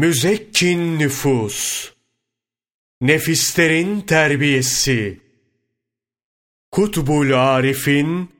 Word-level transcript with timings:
Müzekkin 0.00 0.98
nüfus, 0.98 1.90
nefislerin 3.00 4.00
terbiyesi, 4.00 5.20
Kutbul 6.70 7.32
Arif'in 7.32 8.30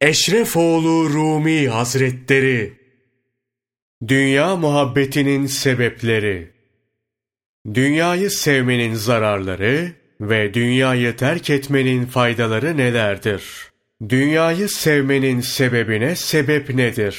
Eşrefoğlu 0.00 1.10
Rumi 1.10 1.68
Hazretleri, 1.68 2.72
Dünya 4.08 4.56
muhabbetinin 4.56 5.46
sebepleri, 5.46 6.50
Dünyayı 7.74 8.30
sevmenin 8.30 8.94
zararları 8.94 9.92
ve 10.20 10.54
dünyayı 10.54 11.16
terk 11.16 11.50
etmenin 11.50 12.06
faydaları 12.06 12.76
nelerdir? 12.76 13.42
Dünyayı 14.08 14.68
sevmenin 14.68 15.40
sebebine 15.40 16.16
sebep 16.16 16.74
nedir? 16.74 17.18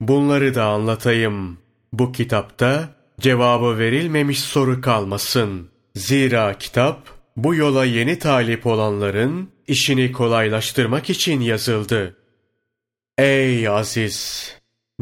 Bunları 0.00 0.54
da 0.54 0.64
anlatayım. 0.64 1.58
Bu 1.92 2.12
kitapta 2.12 2.97
cevabı 3.20 3.78
verilmemiş 3.78 4.40
soru 4.40 4.80
kalmasın. 4.80 5.70
Zira 5.94 6.58
kitap 6.58 7.08
bu 7.36 7.54
yola 7.54 7.84
yeni 7.84 8.18
talip 8.18 8.66
olanların 8.66 9.50
işini 9.68 10.12
kolaylaştırmak 10.12 11.10
için 11.10 11.40
yazıldı. 11.40 12.16
Ey 13.18 13.68
aziz! 13.68 14.48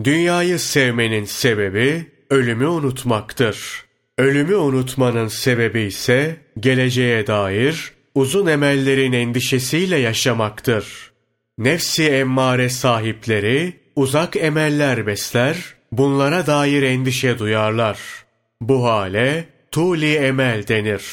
Dünyayı 0.04 0.58
sevmenin 0.58 1.24
sebebi 1.24 2.12
ölümü 2.30 2.66
unutmaktır. 2.66 3.84
Ölümü 4.18 4.54
unutmanın 4.54 5.28
sebebi 5.28 5.80
ise 5.80 6.36
geleceğe 6.60 7.26
dair 7.26 7.92
uzun 8.14 8.46
emellerin 8.46 9.12
endişesiyle 9.12 9.96
yaşamaktır. 9.96 11.12
Nefsi 11.58 12.08
emmare 12.08 12.68
sahipleri 12.68 13.72
uzak 13.96 14.36
emeller 14.36 15.06
besler, 15.06 15.56
bunlara 15.92 16.46
dair 16.46 16.82
endişe 16.82 17.38
duyarlar. 17.38 17.98
Bu 18.60 18.84
hale 18.84 19.48
tuli 19.70 20.14
emel 20.14 20.68
denir. 20.68 21.04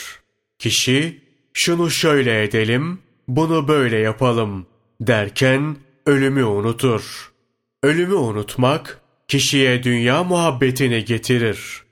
Kişi 0.60 1.22
şunu 1.54 1.90
şöyle 1.90 2.44
edelim, 2.44 3.00
bunu 3.28 3.68
böyle 3.68 3.98
yapalım 3.98 4.68
derken 5.02 5.76
ölümü 6.06 6.44
unutur. 6.44 7.32
Ölümü 7.84 8.16
unutmak 8.16 9.02
kişiye 9.28 9.84
dünya 9.84 10.24
muhabbetini 10.24 11.06
getirir. 11.06 11.84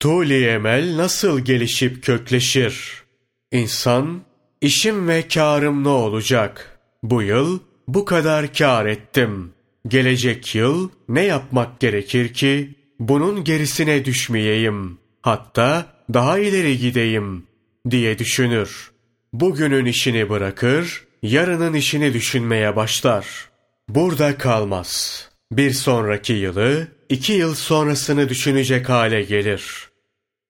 Tuli 0.00 0.46
emel 0.46 0.96
nasıl 0.96 1.40
gelişip 1.40 2.04
kökleşir? 2.04 3.02
İnsan, 3.52 4.22
işim 4.60 5.08
ve 5.08 5.28
karım 5.28 5.84
ne 5.84 5.88
olacak? 5.88 6.78
Bu 7.02 7.22
yıl 7.22 7.60
bu 7.88 8.04
kadar 8.04 8.52
kar 8.52 8.86
ettim. 8.86 9.52
Gelecek 9.88 10.54
yıl 10.54 10.90
ne 11.08 11.22
yapmak 11.22 11.80
gerekir 11.80 12.34
ki 12.34 12.74
bunun 12.98 13.44
gerisine 13.44 14.04
düşmeyeyim. 14.04 14.98
Hatta 15.22 15.86
daha 16.14 16.38
ileri 16.38 16.78
gideyim 16.78 17.46
diye 17.90 18.18
düşünür. 18.18 18.90
Bugünün 19.32 19.84
işini 19.84 20.28
bırakır, 20.28 21.04
yarının 21.22 21.74
işini 21.74 22.14
düşünmeye 22.14 22.76
başlar. 22.76 23.26
Burada 23.88 24.38
kalmaz. 24.38 25.28
Bir 25.52 25.70
sonraki 25.70 26.32
yılı, 26.32 26.88
iki 27.08 27.32
yıl 27.32 27.54
sonrasını 27.54 28.28
düşünecek 28.28 28.88
hale 28.88 29.22
gelir. 29.22 29.88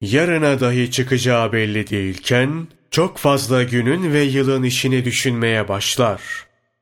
Yarına 0.01 0.61
dahi 0.61 0.91
çıkacağı 0.91 1.53
belli 1.53 1.91
değilken, 1.91 2.69
çok 2.91 3.19
fazla 3.19 3.63
günün 3.63 4.13
ve 4.13 4.23
yılın 4.23 4.63
işini 4.63 5.05
düşünmeye 5.05 5.69
başlar. 5.69 6.21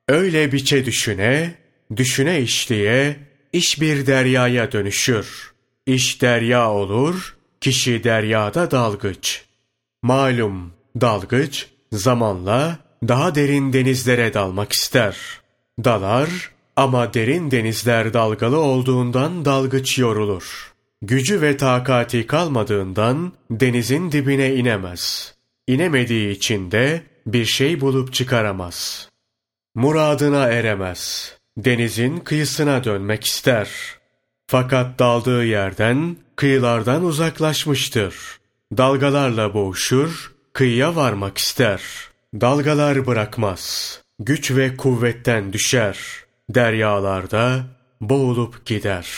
Öyle 0.09 0.53
biçe 0.53 0.87
düşüne, 0.87 1.55
düşüne 1.96 2.41
işliye, 2.41 3.16
iş 3.52 3.80
bir 3.80 4.06
deryaya 4.06 4.72
dönüşür. 4.72 5.52
İş 5.86 6.22
derya 6.22 6.70
olur, 6.70 7.36
kişi 7.60 8.05
deryada 8.05 8.70
dalgıç. 8.70 9.44
Malum, 10.02 10.72
dalgıç, 11.00 11.66
zamanla 11.92 12.78
daha 13.08 13.34
derin 13.34 13.72
denizlere 13.72 14.34
dalmak 14.34 14.72
ister. 14.72 15.16
Dalar 15.84 16.50
ama 16.76 17.15
derin 17.15 17.50
denizler 17.50 18.12
dalgalı 18.12 18.59
olduğundan 18.59 19.44
dalgıç 19.44 19.98
yorulur. 19.98 20.72
Gücü 21.03 21.42
ve 21.42 21.56
takati 21.56 22.26
kalmadığından 22.26 23.32
denizin 23.50 24.12
dibine 24.12 24.54
inemez. 24.54 25.34
İnemediği 25.66 26.31
için 26.31 26.70
de 26.70 27.03
bir 27.26 27.44
şey 27.44 27.81
bulup 27.81 28.12
çıkaramaz. 28.12 29.09
Muradına 29.75 30.47
eremez. 30.47 31.34
Denizin 31.65 32.19
kıyısına 32.19 32.84
dönmek 32.84 33.25
ister. 33.25 33.71
Fakat 34.47 34.98
daldığı 34.98 35.44
yerden, 35.44 36.16
kıyılardan 36.37 37.04
uzaklaşmıştır. 37.04 38.15
Dalgalarla 38.76 39.54
boğuşur, 39.54 40.32
kıyıya 40.53 40.97
varmak 40.97 41.38
ister. 41.38 41.82
Dalgalar 42.34 43.06
bırakmaz. 43.06 43.94
Güç 44.19 44.50
ve 44.50 44.76
kuvvetten 44.76 45.53
düşer. 45.53 45.98
Deryalarda 46.50 47.65
boğulup 48.00 48.66
gider. 48.66 49.09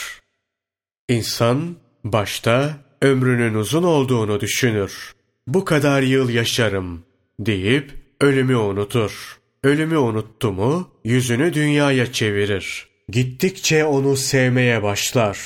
İnsan 1.09 1.75
başta 2.03 2.77
ömrünün 3.01 3.53
uzun 3.53 3.83
olduğunu 3.83 4.39
düşünür. 4.39 5.13
Bu 5.47 5.65
kadar 5.65 6.01
yıl 6.01 6.29
yaşarım 6.29 7.03
deyip 7.39 7.91
ölümü 8.21 8.55
unutur. 8.55 9.42
Ölümü 9.63 9.97
unuttu 9.97 10.51
mu 10.51 10.89
yüzünü 11.03 11.53
dünyaya 11.53 12.11
çevirir. 12.11 12.87
Gittikçe 13.09 13.85
onu 13.85 14.17
sevmeye 14.17 14.83
başlar. 14.83 15.37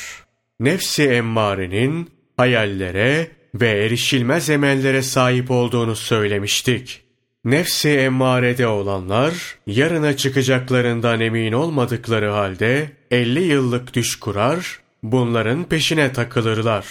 Nefsi 0.59 1.03
emmarenin 1.03 2.09
hayallere 2.38 3.28
ve 3.55 3.69
erişilmez 3.69 4.50
emellere 4.50 5.01
sahip 5.01 5.51
olduğunu 5.51 5.95
söylemiştik. 5.95 7.01
Nefsi 7.45 7.89
emmarede 7.89 8.67
olanlar 8.67 9.33
yarına 9.67 10.17
çıkacaklarından 10.17 11.19
emin 11.19 11.51
olmadıkları 11.51 12.29
halde 12.29 12.91
50 13.11 13.44
yıllık 13.44 13.94
düş 13.94 14.19
kurar, 14.19 14.79
bunların 15.03 15.63
peşine 15.63 16.13
takılırlar. 16.13 16.85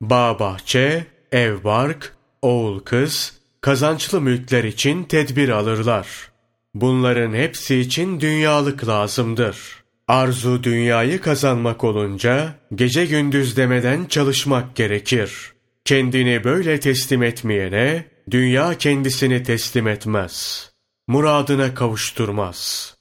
Bağ 0.00 0.38
bahçe, 0.38 1.06
ev 1.32 1.64
bark, 1.64 2.16
oğul 2.42 2.80
kız, 2.80 3.32
kazançlı 3.60 4.20
mülkler 4.20 4.64
için 4.64 5.04
tedbir 5.04 5.48
alırlar. 5.48 6.35
Bunların 6.80 7.34
hepsi 7.34 7.76
için 7.76 8.20
dünyalık 8.20 8.88
lazımdır. 8.88 9.56
Arzu 10.08 10.62
dünyayı 10.62 11.20
kazanmak 11.20 11.84
olunca 11.84 12.54
gece 12.74 13.06
gündüz 13.06 13.56
demeden 13.56 14.04
çalışmak 14.04 14.76
gerekir. 14.76 15.52
Kendini 15.84 16.44
böyle 16.44 16.80
teslim 16.80 17.22
etmeyene 17.22 18.04
dünya 18.30 18.78
kendisini 18.78 19.42
teslim 19.42 19.88
etmez. 19.88 20.70
Muradına 21.08 21.74
kavuşturmaz.'' 21.74 22.95